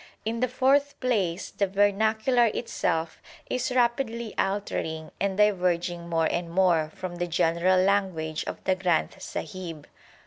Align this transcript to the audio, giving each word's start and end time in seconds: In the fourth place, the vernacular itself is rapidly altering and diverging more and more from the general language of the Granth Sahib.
In 0.25 0.39
the 0.39 0.47
fourth 0.47 0.99
place, 0.99 1.51
the 1.51 1.67
vernacular 1.67 2.45
itself 2.55 3.21
is 3.51 3.69
rapidly 3.71 4.33
altering 4.35 5.11
and 5.19 5.37
diverging 5.37 6.09
more 6.09 6.25
and 6.25 6.49
more 6.49 6.89
from 6.95 7.17
the 7.17 7.27
general 7.27 7.79
language 7.79 8.43
of 8.45 8.63
the 8.63 8.75
Granth 8.75 9.21
Sahib. 9.21 9.85